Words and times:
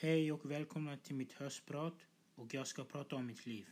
Hej 0.00 0.32
och 0.32 0.50
välkomna 0.50 0.96
till 0.96 1.16
mitt 1.16 1.32
höstprat 1.32 2.06
och 2.34 2.54
jag 2.54 2.66
ska 2.66 2.84
prata 2.84 3.16
om 3.16 3.26
mitt 3.26 3.46
liv. 3.46 3.68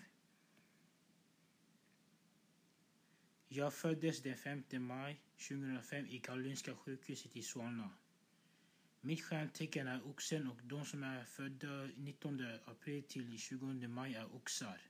Jag 3.48 3.74
föddes 3.74 4.22
den 4.22 4.36
5 4.36 4.64
maj 4.70 5.20
2005 5.48 6.06
i 6.06 6.18
Karolinska 6.18 6.76
sjukhuset 6.76 7.36
i 7.36 7.42
Solna. 7.42 7.90
Mitt 9.00 9.22
stjärntecken 9.22 9.88
är 9.88 10.06
oxen 10.06 10.50
och 10.50 10.60
de 10.62 10.84
som 10.84 11.02
är 11.02 11.24
födda 11.24 11.90
19 11.96 12.40
april 12.64 13.02
till 13.02 13.38
20 13.38 13.88
maj 13.88 14.14
är 14.14 14.34
oxar. 14.34 14.80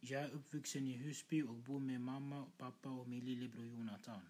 Jag 0.00 0.22
är 0.22 0.30
uppvuxen 0.30 0.86
i 0.86 0.96
Husby 0.96 1.42
och 1.42 1.54
bor 1.54 1.80
med 1.80 2.00
mamma, 2.00 2.46
pappa 2.58 2.90
och 2.90 3.08
min 3.08 3.24
lillebror 3.24 3.66
Jonathan. 3.66 4.28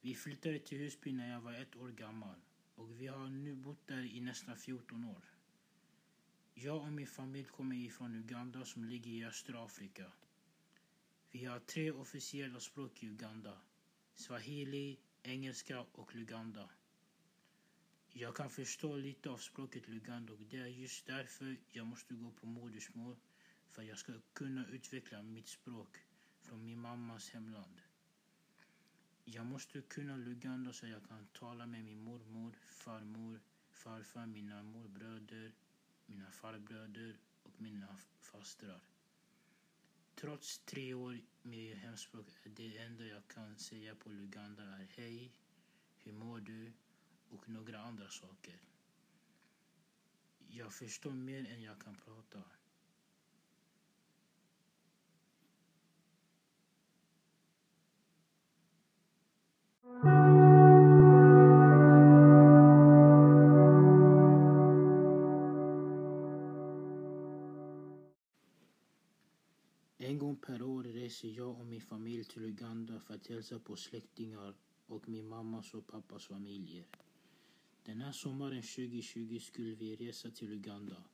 Vi 0.00 0.14
flyttade 0.14 0.58
till 0.58 0.78
Husby 0.78 1.12
när 1.12 1.32
jag 1.32 1.40
var 1.40 1.54
ett 1.54 1.76
år 1.76 1.90
gammal 1.90 2.36
och 2.78 3.00
vi 3.00 3.06
har 3.06 3.28
nu 3.28 3.54
bott 3.54 3.86
där 3.86 4.02
i 4.02 4.20
nästan 4.20 4.56
14 4.56 5.04
år. 5.04 5.24
Jag 6.54 6.76
och 6.76 6.92
min 6.92 7.06
familj 7.06 7.44
kommer 7.44 7.76
ifrån 7.76 8.14
Uganda 8.14 8.64
som 8.64 8.84
ligger 8.84 9.10
i 9.10 9.24
östra 9.24 9.64
Afrika. 9.64 10.12
Vi 11.30 11.44
har 11.44 11.58
tre 11.58 11.90
officiella 11.90 12.60
språk 12.60 13.02
i 13.02 13.06
Uganda. 13.06 13.58
Swahili, 14.14 14.98
engelska 15.22 15.80
och 15.80 16.14
luganda. 16.14 16.70
Jag 18.12 18.36
kan 18.36 18.50
förstå 18.50 18.96
lite 18.96 19.30
av 19.30 19.36
språket 19.36 19.88
luganda 19.88 20.32
och 20.32 20.46
det 20.50 20.56
är 20.58 20.66
just 20.66 21.06
därför 21.06 21.56
jag 21.70 21.86
måste 21.86 22.14
gå 22.14 22.30
på 22.30 22.46
modersmål 22.46 23.16
för 23.68 23.82
att 23.82 23.88
jag 23.88 23.98
ska 23.98 24.12
kunna 24.32 24.66
utveckla 24.66 25.22
mitt 25.22 25.48
språk 25.48 25.98
från 26.40 26.64
min 26.64 26.80
mammas 26.80 27.30
hemland. 27.30 27.80
Jag 29.30 29.46
måste 29.46 29.80
kunna 29.80 30.16
Luganda 30.16 30.72
så 30.72 30.86
jag 30.86 31.08
kan 31.08 31.26
tala 31.26 31.66
med 31.66 31.84
min 31.84 32.00
mormor, 32.02 32.52
farmor, 32.66 33.40
farfar, 33.70 34.26
mina 34.26 34.62
morbröder, 34.62 35.52
mina 36.06 36.30
farbröder 36.30 37.16
och 37.42 37.60
mina 37.60 37.96
fastrar. 38.20 38.80
Trots 40.14 40.58
tre 40.58 40.94
år 40.94 41.20
med 41.42 41.76
hemspråk 41.76 42.26
är 42.44 42.50
det 42.50 42.78
enda 42.78 43.04
jag 43.04 43.28
kan 43.28 43.58
säga 43.58 43.94
på 43.94 44.08
Luganda 44.08 44.62
är 44.62 44.88
hej, 44.96 45.32
hur 45.96 46.12
mår 46.12 46.40
du 46.40 46.72
och 47.28 47.48
några 47.48 47.80
andra 47.80 48.08
saker. 48.08 48.60
Jag 50.48 50.72
förstår 50.72 51.12
mer 51.12 51.52
än 51.52 51.62
jag 51.62 51.80
kan 51.80 51.94
prata. 51.94 52.42
Reser 71.08 71.28
jag 71.28 71.60
och 71.60 71.66
min 71.66 71.80
familj 71.80 72.24
till 72.24 72.44
Uganda 72.44 73.00
för 73.00 73.14
att 73.14 73.26
hälsa 73.26 73.58
på 73.58 73.76
släktingar 73.76 74.54
och 74.86 75.08
min 75.08 75.28
mammas 75.28 75.74
och 75.74 75.86
pappas 75.86 76.26
familjer. 76.26 76.86
Den 77.82 78.00
här 78.00 78.12
sommaren 78.12 78.62
2020 78.62 79.38
skulle 79.38 79.74
vi 79.74 79.96
resa 79.96 80.30
till 80.30 80.52
Uganda. 80.52 81.04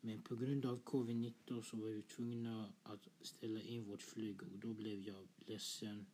Men 0.00 0.22
på 0.22 0.36
grund 0.36 0.66
av 0.66 0.82
covid-19 0.84 1.62
så 1.62 1.76
var 1.76 1.88
vi 1.88 2.02
tvungna 2.02 2.72
att 2.82 3.08
ställa 3.20 3.62
in 3.62 3.84
vårt 3.84 4.02
flyg 4.02 4.42
och 4.42 4.58
då 4.58 4.72
blev 4.72 5.00
jag 5.00 5.28
ledsen 5.46 6.06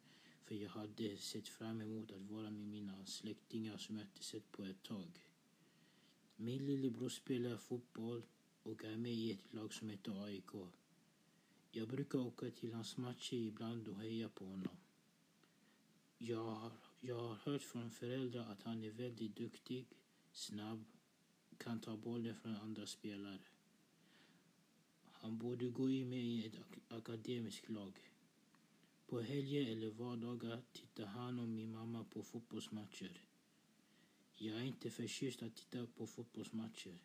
för 0.44 0.54
jag 0.54 0.70
hade 0.70 1.16
sett 1.16 1.48
fram 1.48 1.80
emot 1.80 2.10
att 2.10 2.30
vara 2.30 2.50
med 2.50 2.68
mina 2.68 3.06
släktingar 3.06 3.76
som 3.76 3.96
jag 3.96 4.06
inte 4.06 4.24
sett 4.24 4.52
på 4.52 4.64
ett 4.64 4.82
tag. 4.82 5.20
Min 6.36 6.66
lillebror 6.66 7.08
spelar 7.08 7.56
fotboll 7.56 8.22
och 8.62 8.84
är 8.84 8.96
med 8.96 9.12
i 9.12 9.32
ett 9.32 9.54
lag 9.54 9.72
som 9.72 9.90
heter 9.90 10.24
AIK. 10.24 10.52
Jag 11.76 11.88
brukar 11.88 12.18
åka 12.18 12.50
till 12.50 12.72
hans 12.72 12.96
matcher 12.96 13.34
ibland 13.34 13.88
och 13.88 13.98
heja 13.98 14.28
på 14.28 14.44
honom. 14.44 14.76
Jag 16.18 16.44
har, 16.44 16.72
jag 17.00 17.18
har 17.18 17.34
hört 17.34 17.62
från 17.62 17.90
föräldrar 17.90 18.52
att 18.52 18.62
han 18.62 18.84
är 18.84 18.90
väldigt 18.90 19.36
duktig, 19.36 19.86
snabb, 20.32 20.84
kan 21.58 21.80
ta 21.80 21.96
bollen 21.96 22.34
från 22.34 22.56
andra 22.56 22.86
spelare. 22.86 23.38
Han 25.04 25.38
borde 25.38 25.68
gå 25.68 25.90
in 25.90 26.08
med 26.08 26.24
i 26.24 26.46
ett 26.46 26.54
akademiskt 26.88 27.68
lag. 27.68 28.00
På 29.06 29.20
helger 29.20 29.72
eller 29.72 29.90
vardagar 29.90 30.62
tittar 30.72 31.06
han 31.06 31.38
och 31.38 31.48
min 31.48 31.72
mamma 31.72 32.04
på 32.04 32.22
fotbollsmatcher. 32.22 33.20
Jag 34.34 34.56
är 34.56 34.64
inte 34.64 34.90
förtjust 34.90 35.42
att 35.42 35.56
titta 35.56 35.86
på 35.86 36.06
fotbollsmatcher. 36.06 36.98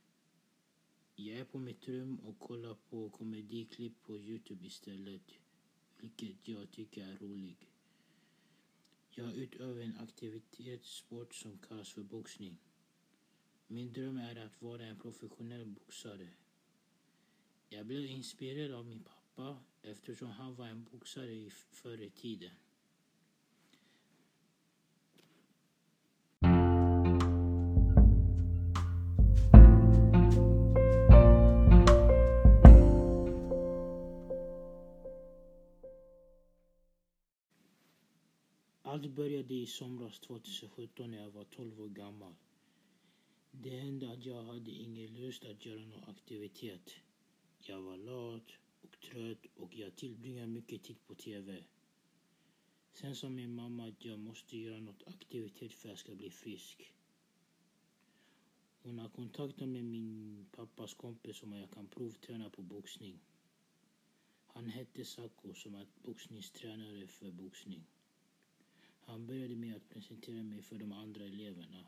Jag 1.21 1.39
är 1.39 1.45
på 1.45 1.59
mitt 1.59 1.87
rum 1.87 2.19
och 2.19 2.39
kollar 2.39 2.73
på 2.73 3.09
komediklipp 3.09 4.03
på 4.03 4.17
Youtube 4.17 4.67
istället, 4.67 5.21
vilket 5.97 6.47
jag 6.47 6.71
tycker 6.71 7.07
är 7.07 7.17
roligt. 7.17 7.65
Jag 9.09 9.35
utövar 9.35 9.81
en 9.81 9.97
aktivitetssport 9.97 11.35
som 11.35 11.57
kallas 11.57 11.93
för 11.93 12.03
boxning. 12.03 12.57
Min 13.67 13.93
dröm 13.93 14.17
är 14.17 14.35
att 14.45 14.61
vara 14.61 14.85
en 14.85 14.99
professionell 14.99 15.65
boxare. 15.65 16.29
Jag 17.69 17.85
blev 17.85 18.05
inspirerad 18.05 18.73
av 18.73 18.85
min 18.85 19.03
pappa 19.03 19.57
eftersom 19.81 20.29
han 20.29 20.55
var 20.55 20.67
en 20.67 20.83
boxare 20.83 21.49
förr 21.49 22.01
i 22.01 22.09
tiden. 22.09 22.51
Allt 38.89 39.11
började 39.11 39.53
i 39.53 39.65
somras 39.65 40.19
2017 40.19 41.11
när 41.11 41.17
jag 41.17 41.29
var 41.31 41.43
12 41.43 41.81
år 41.81 41.89
gammal. 41.89 42.35
Det 43.51 43.69
hände 43.69 44.11
att 44.11 44.25
jag 44.25 44.43
hade 44.43 44.71
ingen 44.71 45.15
lust 45.15 45.45
att 45.45 45.65
göra 45.65 45.85
någon 45.85 46.03
aktivitet. 46.03 46.95
Jag 47.59 47.81
var 47.81 47.97
lat 47.97 48.51
och 48.81 48.99
trött 48.99 49.45
och 49.55 49.75
jag 49.75 49.95
tillbringade 49.95 50.47
mycket 50.47 50.83
tid 50.83 50.95
på 51.07 51.15
TV. 51.15 51.63
Sen 52.93 53.15
sa 53.15 53.29
min 53.29 53.55
mamma 53.55 53.87
att 53.87 54.05
jag 54.05 54.19
måste 54.19 54.57
göra 54.57 54.79
något 54.79 55.03
aktivitet 55.07 55.73
för 55.73 55.89
att 55.89 55.91
jag 55.91 55.99
ska 55.99 56.15
bli 56.15 56.29
frisk. 56.29 56.93
Hon 58.81 58.99
har 58.99 59.09
kontaktat 59.09 59.69
med 59.69 59.85
min 59.85 60.45
pappas 60.51 60.93
kompis 60.93 61.43
om 61.43 61.53
jag 61.53 61.71
kan 61.71 61.87
provträna 61.87 62.49
på 62.49 62.61
boxning. 62.61 63.19
Han 64.47 64.69
hette 64.69 65.05
Sacco 65.05 65.53
som 65.53 65.75
är 65.75 65.87
boxningstränare 66.03 67.07
för 67.07 67.31
boxning. 67.31 67.85
Han 69.09 69.25
började 69.25 69.55
med 69.55 69.75
att 69.75 69.89
presentera 69.89 70.43
mig 70.43 70.61
för 70.61 70.75
de 70.75 70.91
andra 70.91 71.23
eleverna. 71.23 71.85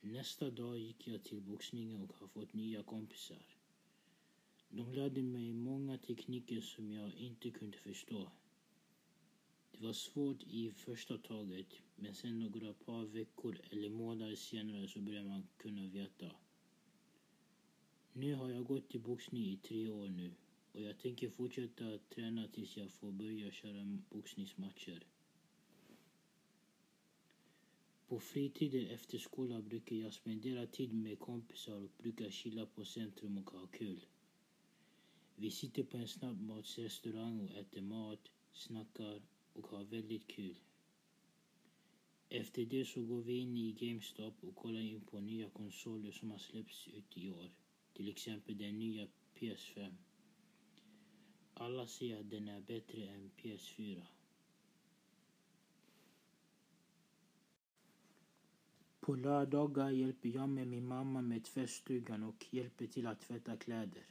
Nästa 0.00 0.50
dag 0.50 0.78
gick 0.78 1.08
jag 1.08 1.24
till 1.24 1.40
boxningen 1.40 2.00
och 2.00 2.12
har 2.12 2.26
fått 2.26 2.52
nya 2.52 2.82
kompisar. 2.82 3.46
De 4.68 4.92
lärde 4.92 5.22
mig 5.22 5.52
många 5.52 5.98
tekniker 5.98 6.60
som 6.60 6.92
jag 6.92 7.14
inte 7.14 7.50
kunde 7.50 7.78
förstå. 7.78 8.30
Det 9.72 9.80
var 9.80 9.92
svårt 9.92 10.42
i 10.42 10.70
första 10.70 11.18
taget, 11.18 11.74
men 11.96 12.14
sen 12.14 12.40
några 12.40 12.72
par 12.72 13.04
veckor 13.04 13.60
eller 13.70 13.88
månader 13.88 14.34
senare 14.34 14.88
så 14.88 15.00
började 15.00 15.28
man 15.28 15.46
kunna 15.56 15.86
veta. 15.86 16.30
Nu 18.12 18.34
har 18.34 18.50
jag 18.50 18.64
gått 18.64 18.88
till 18.88 19.00
boxning 19.00 19.44
i 19.44 19.56
tre 19.56 19.88
år 19.88 20.08
nu 20.08 20.34
och 20.76 20.82
jag 20.82 20.98
tänker 20.98 21.30
fortsätta 21.30 21.98
träna 21.98 22.48
tills 22.48 22.76
jag 22.76 22.90
får 22.90 23.12
börja 23.12 23.50
köra 23.50 23.98
boxningsmatcher. 24.10 25.06
På 28.06 28.20
fritiden 28.20 28.86
efter 28.86 29.18
skolan 29.18 29.68
brukar 29.68 29.96
jag 29.96 30.12
spendera 30.12 30.66
tid 30.66 30.92
med 30.94 31.18
kompisar 31.18 31.76
och 31.76 31.90
brukar 31.98 32.30
chilla 32.30 32.66
på 32.66 32.84
centrum 32.84 33.38
och 33.38 33.50
ha 33.50 33.66
kul. 33.66 34.06
Vi 35.36 35.50
sitter 35.50 35.82
på 35.82 35.96
en 35.96 36.08
snabbmatsrestaurang 36.08 37.40
och 37.40 37.50
äter 37.50 37.80
mat, 37.80 38.30
snackar 38.52 39.22
och 39.52 39.66
har 39.66 39.84
väldigt 39.84 40.26
kul. 40.26 40.56
Efter 42.28 42.64
det 42.64 42.84
så 42.84 43.02
går 43.02 43.22
vi 43.22 43.38
in 43.38 43.56
i 43.56 43.72
GameStop 43.72 44.44
och 44.44 44.56
kollar 44.56 44.80
in 44.80 45.00
på 45.00 45.20
nya 45.20 45.48
konsoler 45.48 46.12
som 46.12 46.30
har 46.30 46.38
släppts 46.38 46.88
ut 46.88 47.16
i 47.16 47.30
år. 47.30 47.50
Till 47.92 48.08
exempel 48.08 48.58
den 48.58 48.78
nya 48.78 49.08
PS5. 49.34 49.94
Alla 51.58 51.86
säger 51.86 52.20
att 52.20 52.30
den 52.30 52.48
är 52.48 52.60
bättre 52.60 53.02
än 53.02 53.30
PS4. 53.36 54.02
På 59.00 59.14
lördagar 59.14 59.90
hjälper 59.90 60.28
jag 60.28 60.48
med 60.48 60.68
min 60.68 60.86
mamma 60.86 61.22
med 61.22 61.44
tvättstugan 61.44 62.22
och 62.22 62.46
hjälper 62.50 62.86
till 62.86 63.06
att 63.06 63.20
tvätta 63.20 63.56
kläder. 63.56 64.06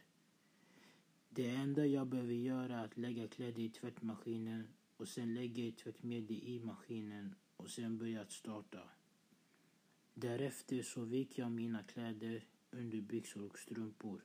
Det 1.29 1.49
enda 1.49 1.85
jag 1.85 2.07
behöver 2.07 2.33
göra 2.33 2.79
är 2.79 2.85
att 2.85 2.97
lägga 2.97 3.27
kläder 3.27 3.61
i 3.61 3.69
tvättmaskinen 3.69 4.67
och 4.97 5.07
sen 5.07 5.33
lägga 5.33 5.63
i 5.63 5.71
tvättmedel 5.71 6.43
i 6.43 6.59
maskinen 6.59 7.35
och 7.57 7.69
sen 7.69 7.97
börja 7.97 8.21
att 8.21 8.31
starta. 8.31 8.89
Därefter 10.13 10.81
så 10.81 11.01
viker 11.01 11.43
jag 11.43 11.51
mina 11.51 11.83
kläder 11.83 12.43
under 12.71 13.01
byxor 13.01 13.45
och 13.45 13.59
strumpor. 13.59 14.21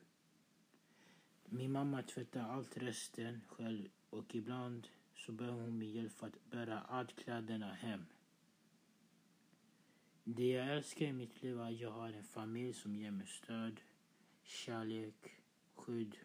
Min 1.53 1.71
mamma 1.71 2.03
tvättar 2.03 2.41
allt 2.41 2.77
resten 2.77 3.41
själv 3.47 3.89
och 4.09 4.35
ibland 4.35 4.87
så 5.15 5.31
behöver 5.31 5.61
hon 5.61 5.77
min 5.77 5.91
hjälp 5.91 6.11
för 6.11 6.27
att 6.27 6.51
bära 6.51 6.79
allt 6.79 7.15
kläderna 7.15 7.73
hem. 7.73 8.05
Det 10.23 10.47
jag 10.47 10.67
älskar 10.77 11.05
i 11.05 11.13
mitt 11.13 11.43
liv 11.43 11.59
är 11.59 11.65
att 11.65 11.79
jag 11.79 11.91
har 11.91 12.09
en 12.09 12.23
familj 12.23 12.73
som 12.73 12.95
ger 12.95 13.11
mig 13.11 13.27
stöd, 13.27 13.81
kärlek, 14.43 15.41
skydd 15.75 16.17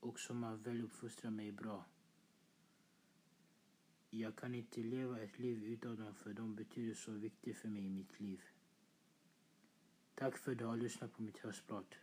och 0.00 0.20
som 0.20 0.42
har 0.42 0.56
väl 0.56 0.84
uppfostrat 0.84 1.32
mig 1.32 1.52
bra. 1.52 1.84
Jag 4.10 4.36
kan 4.36 4.54
inte 4.54 4.80
leva 4.80 5.20
ett 5.20 5.38
liv 5.38 5.64
utan 5.64 5.96
dem 5.96 6.14
för 6.14 6.32
de 6.32 6.54
betyder 6.54 6.94
så 6.94 7.10
mycket 7.10 7.56
för 7.56 7.68
mig 7.68 7.84
i 7.84 7.88
mitt 7.88 8.20
liv. 8.20 8.40
Tack 10.14 10.38
för 10.38 10.52
att 10.52 10.58
du 10.58 10.64
har 10.64 10.76
lyssnat 10.76 11.12
på 11.12 11.22
mitt 11.22 11.38
höstprat. 11.38 11.94